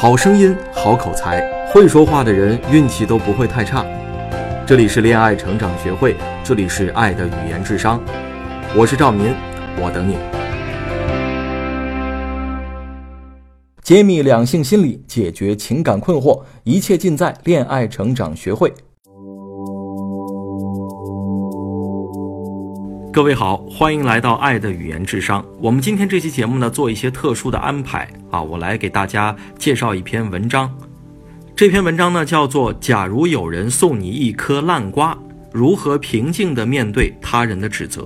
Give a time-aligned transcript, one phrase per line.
[0.00, 3.84] 好声音，好口才，会说话的人运气都不会太差。
[4.64, 8.00] 这里是恋爱成长学会，这里是爱的语言智商，
[8.76, 9.34] 我是赵民，
[9.76, 10.16] 我等你。
[13.82, 18.72] 揭秘两性心理，解决情感困惑，一切尽在恋爱成长学会。
[23.18, 25.44] 各位好，欢迎来到爱的语言智商。
[25.58, 30.72] 我们今天这期节目呢，做一些特殊的安排啊，我来给大家介绍一篇文章。
[31.56, 35.18] 这篇文章呢，叫做《假如有人送你一颗烂瓜，
[35.50, 38.02] 如何平静地面对他人的指责》。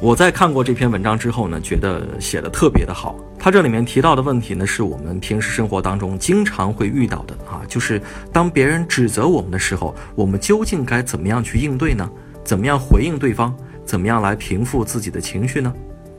[0.00, 3.14] 我在看过这篇文章之后呢，觉得写的特别的好。
[3.38, 8.00] 他这里面提到的问题呢，是我们平时生活当中经常会遇到的啊，就是
[8.32, 12.08] 当别人指责我们的时候，我们究竟该怎么样去应对呢？
[12.42, 13.54] 怎么样回应对方？
[13.84, 15.72] 怎么样来平复自己的情绪呢？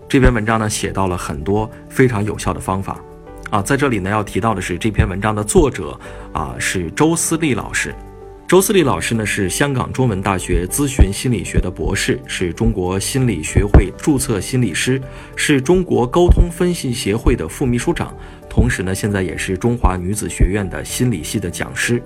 [0.08, 2.99] 这篇文章呢写到了很多非常有效的方法，
[3.49, 5.99] 啊，在这里呢要提到的是这篇文章的作者
[6.31, 7.94] 啊是周思丽老师。
[8.45, 15.02] 周思丽老师呢是香港中文大学咨询心理学的博士，是中国心理学会注册心理师，
[15.36, 18.16] 是中国沟通分析协会的副秘书长，
[18.48, 22.03] 同时呢现在也是中华女子学院的心理系的讲师。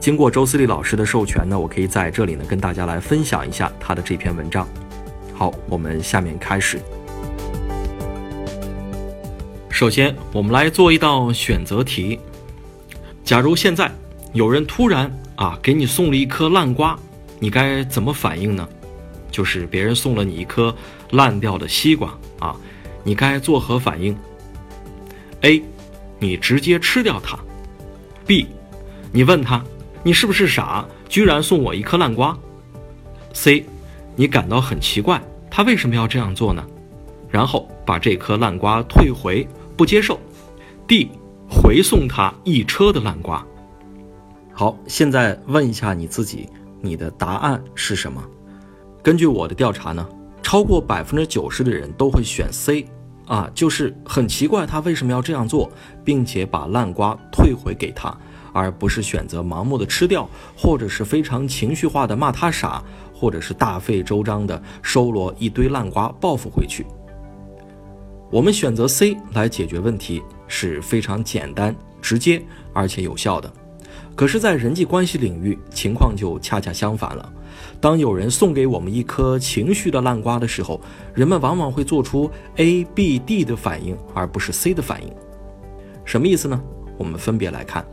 [0.00, 4.68] 经过周思丽老师的授权呢，我可以在这里呢跟大家来分享一下他的这篇文章。
[5.32, 6.78] 好，我们下面开始。
[9.70, 12.20] 首先，我们来做一道选择题。
[13.24, 13.90] 假如现在
[14.34, 16.98] 有人突然啊给你送了一颗烂瓜，
[17.40, 18.68] 你该怎么反应呢？
[19.30, 20.72] 就是别人送了你一颗
[21.10, 22.54] 烂掉的西瓜啊，
[23.02, 24.16] 你该作何反应
[25.40, 25.62] ？A，
[26.18, 27.36] 你直接吃掉它。
[28.26, 28.46] B，
[29.10, 29.64] 你问他。
[30.04, 30.84] 你是不是傻？
[31.08, 32.36] 居然送我一颗烂瓜。
[33.32, 33.64] C，
[34.14, 35.18] 你感到很奇怪，
[35.50, 36.62] 他为什么要这样做呢？
[37.30, 40.20] 然后把这颗烂瓜退回，不接受。
[40.86, 41.10] D，
[41.48, 43.44] 回送他一车的烂瓜。
[44.52, 46.50] 好，现在问一下你自己，
[46.82, 48.22] 你的答案是什么？
[49.02, 50.06] 根据我的调查呢，
[50.42, 52.86] 超过百分之九十的人都会选 C，
[53.26, 55.72] 啊，就是很奇怪他为什么要这样做，
[56.04, 58.14] 并且把烂瓜退回给他。
[58.54, 60.26] 而不是选择盲目的吃掉，
[60.56, 62.82] 或者是非常情绪化的骂他傻，
[63.12, 66.86] 或者是大费周章的收罗一堆烂瓜报复回去。
[68.30, 73.52] 我们选择 C 来解决问题是非常简单、直接而且有效的。
[74.16, 77.32] 可是，在人际关系领域，情况就恰恰相反了。
[77.80, 80.80] 当有人送给我们一颗情绪的烂瓜的时候，
[81.14, 85.12] 人们往往会做出 A、B、D 的反应，而不是 C 的反应。
[86.04, 86.60] 什么意思呢？
[86.96, 87.84] 我们分别来看。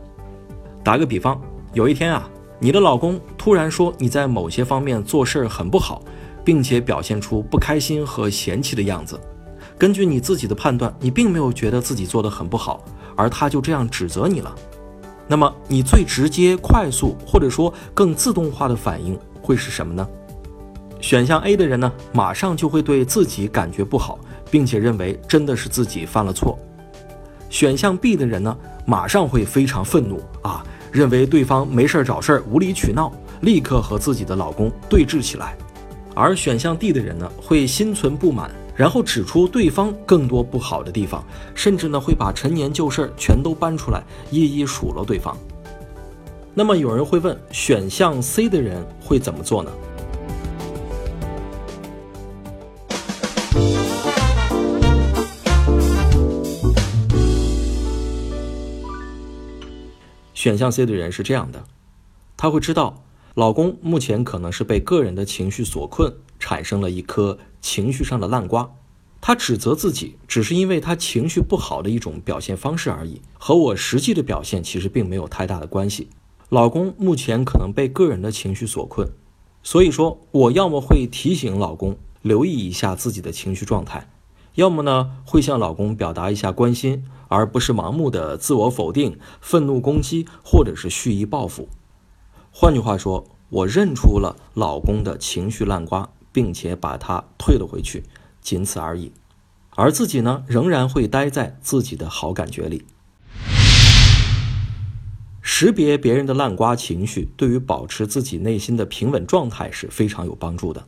[0.84, 1.40] 打个比方，
[1.74, 2.28] 有一天啊，
[2.58, 6.02] 你的老公突然说你在某些方面做事儿很不好，
[6.44, 9.18] 并且表现出不开心和嫌弃的样子。
[9.78, 12.84] 根据你自己的判断，你并没有觉得自己做得很不好，
[13.14, 14.52] 而他就这样指责你了。
[15.28, 20.06] 那么，你最直接、快速或者说更自动化的反应会是什么呢？
[21.00, 24.18] 选项 A 的人呢，马上就会对自己感觉不好，
[24.50, 26.58] 并且认为真的是自己犯了错。
[27.52, 30.64] 选项 B 的人呢，马上会非常愤怒啊。
[30.90, 35.54] 认为对方没事儿找事儿、无理取闹，立刻和自己的老公对峙起来；
[36.14, 41.22] 而选项 D 的人呢，会心存不满，然后指出对方更多不好的地方，
[41.54, 45.36] 甚至呢会把陈年旧事儿全都搬出来，一一数落对方。
[46.54, 49.70] 那么有人会问，选项 C 的人会怎么做呢？
[60.42, 61.66] 选项 C 的人是这样的，
[62.36, 63.04] 他会知道
[63.34, 68.68] 老公目前可能是被个人的情绪所困，产生了一颗情绪上的烂瓜。
[69.20, 76.08] 他指责自己，只是因为他情绪不好的一种表现方式而已，和我实际的表现其实并没有太大的关系。
[76.48, 79.08] 老公目前可能被个人的情绪所困，
[79.62, 84.10] 所以说我要么会提醒老公留意一下自己的情绪状态，
[84.54, 87.04] 要么呢会向老公表达一下关心。
[87.28, 91.66] 而不是盲目的自我否定、愤怒攻击，或者是蓄意报复。
[92.50, 98.04] 换句话说，我认出了老公的情绪烂瓜，并且把它退了回去，
[98.42, 99.12] 仅此而已。
[99.70, 102.84] 而自己呢，仍然会待在自己的好感觉里。
[105.40, 110.86] 识别别人的烂瓜情绪，对于保持自己内心的平稳状态是非常有帮助的。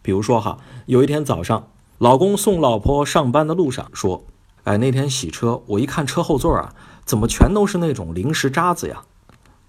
[0.00, 0.56] 比如说哈，
[0.86, 4.24] 有一天早上，老公送老婆上班的路上说。
[4.64, 6.74] 哎，那天洗车，我一看车后座啊，
[7.06, 9.02] 怎么全都是那种零食渣子呀？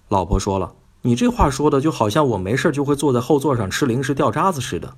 [0.08, 4.94] 老婆说了，你这话说的就好像我没事就会坐在后座上吃零食掉渣子似的。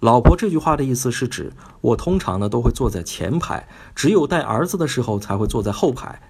[0.00, 1.50] 老婆这句话的意思是指
[1.80, 6.20] 我通常呢都会坐在前排，只有带儿子的时候才会坐在后排。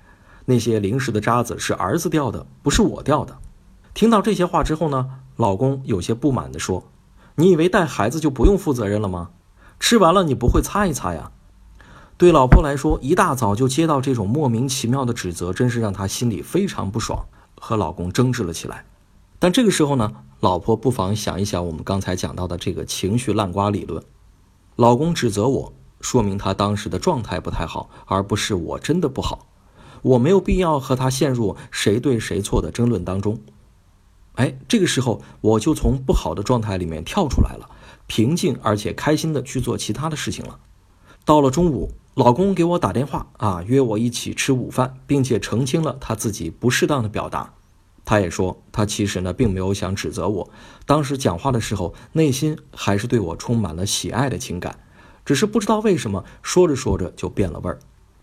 [0.45, 3.37] 那些零食的渣子是儿子掉的，不是我掉的。
[3.93, 6.85] 听到这些话之后呢，老公有些不满地说
[7.35, 9.31] ：“你以为带孩子就不用负责任了吗？
[9.79, 11.31] 吃完了你不会擦一擦呀？”
[12.19, 17.27] 对老婆来说，一大早就接到这种莫名其妙的指责，真是让她心里非常不爽，
[17.61, 18.87] 和老公争执了起来。
[19.39, 24.03] 但这个时候呢，老婆不妨想一想我们刚才讲到的这个情绪烂瓜理论。
[24.77, 29.47] 老公指责我，说明他当时的状态不太好，而不是我真的不好。
[30.01, 33.39] 我没有必要和他陷入谁对谁错的争论当中。
[34.37, 37.69] 哎，这个时候我就从不好的状态里面跳出来了，
[38.07, 40.59] 平静而且开心的去做其他的事情了。
[41.25, 41.93] 到了中午。
[42.17, 47.53] 老公给我打电话啊，约我一起吃午饭，并且澄清了他自己不适当的表达。
[48.07, 50.51] 他也说，他其实呢并没有想指责我，
[50.87, 54.79] 当时讲话的时候，内心还是对我充满了喜爱的情感，
[55.27, 57.79] 只是不知道为什么说着说着就变了味儿，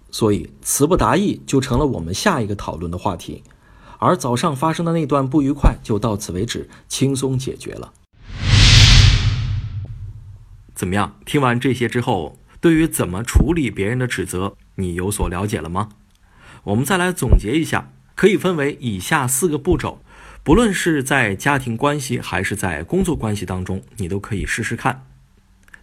[0.10, 3.44] 所以词不达意就成了我们下一个讨论的话题。
[4.00, 7.94] 而早上发生的那段不愉快就到此为止，轻松解决了。
[10.74, 11.20] 怎么样？
[11.26, 12.38] 听完这些之后。
[12.62, 15.90] 对于怎么处理别人的指责，你有所了解了吗？
[16.64, 20.02] 我们再来总结一下，可以分为以下四个步骤，
[20.44, 25.06] 不论是在家庭关系还是在工作关系当中，你都可以试试看。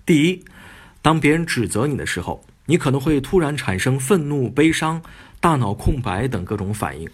[0.07, 0.43] 第一，
[1.03, 5.03] 当别人指责你的时候，你可能会突然产生愤怒、悲伤、
[5.39, 7.07] 大脑空白等各种反应，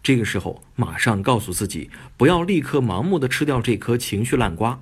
[0.00, 4.80] 这个时候马上告诉自己，不要立刻盲目的吃掉这颗情绪烂瓜。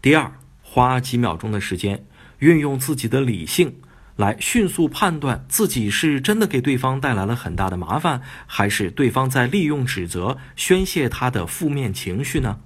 [0.00, 0.32] 第二，
[0.74, 2.04] 花几秒钟的时间。
[2.40, 3.76] 运用自己的理性
[4.16, 12.58] 来迅速判断自己是真的给对方带来了很大的麻烦，还是对方在利用指责宣泄他的负面情绪呢？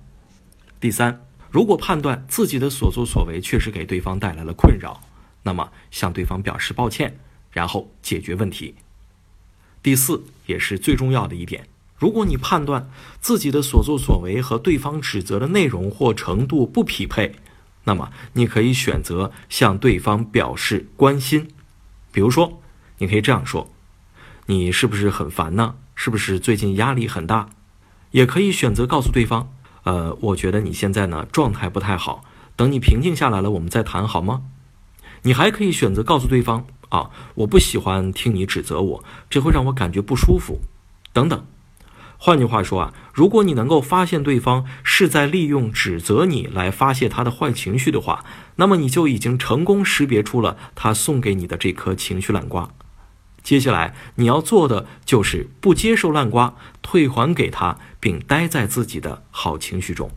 [0.80, 1.20] 第三，
[1.50, 5.02] 如果判断自己的所作所为确实给对方带来了困扰，
[5.42, 7.18] 那么向对方表示抱歉，
[7.50, 8.74] 然后解决问题。
[9.82, 11.68] 第四，也是最重要的一点，
[11.98, 12.90] 如果你判断
[13.20, 17.36] 自己的所作所为和对方指责的内容或程度不匹配，
[17.88, 21.48] 那么，你可以选择向对方表示关心，
[22.12, 22.60] 比如说，
[22.98, 23.70] 你可以这样说
[24.44, 25.76] ：“你是不是很烦呢？
[25.94, 27.48] 是不是最近压力很大？”
[28.12, 29.50] 也可以选择告诉对方
[29.84, 32.22] ：“呃，我觉得你现在呢状态不太好，
[32.56, 34.42] 等你平静下来了，我们再谈好吗？”
[35.24, 40.60] 你还可以选择告诉对方：“啊，我不喜欢听你指责我，这会让我感觉不舒服。”
[41.14, 41.46] 等等。
[42.20, 48.24] 换句话说啊，如果你能够发现对方是在利用指责你来发泄他的坏情绪的话，
[48.56, 52.70] 那么你就已经成功识别出了他送给你的这颗情绪烂瓜。
[53.44, 60.10] 接下来你要做的就是不接受烂瓜，退还给他，并待在自己的好情绪中。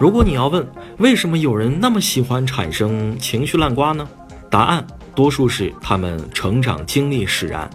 [0.00, 0.66] 如果你要问
[0.98, 4.08] 为什么有人那么喜欢产生情绪烂瓜呢？
[4.50, 4.86] 答案。
[5.14, 7.68] 多数是他们成长经历使然，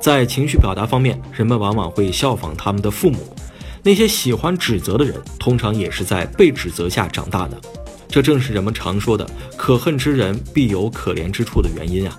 [0.00, 3.18] 在情绪表达方面，人们往往会效仿他们的父母。
[3.82, 7.60] 那些喜欢指责的人，通常也是在被指责下长大的。
[8.08, 9.28] 这正是人们常说的
[9.58, 12.18] “可恨之人必有可怜之处”的原因啊！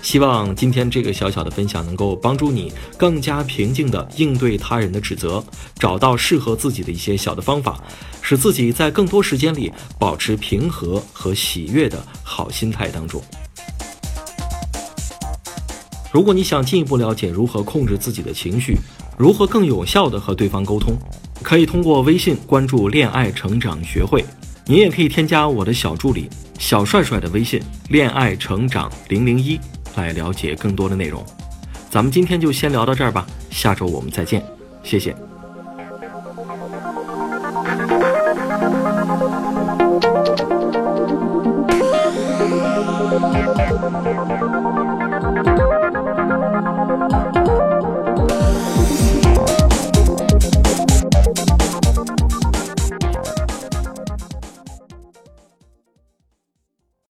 [0.00, 5.44] 希望今天这个小小的分享能够帮助你更加平静地应对他人的指责，
[5.78, 7.82] 找到适合自己的一些小的方法，
[8.22, 13.20] 使自己在更多时间里保持平和和喜悦的好心态当中。
[16.10, 18.76] 如果你想进一步了解如何控制自己的情绪，
[19.16, 20.96] 如何更有效地和对方沟通，
[21.42, 24.24] 可以通过微信关注“恋爱成长学会”，
[24.64, 27.60] 您也可以添加我的小助理小帅帅的微信
[27.90, 29.60] “恋爱成长零零一”
[29.96, 31.24] 来了解更多的内容。
[31.90, 34.42] 咱们今天就先聊到这儿吧，下周我们再见，
[34.82, 35.14] 谢谢。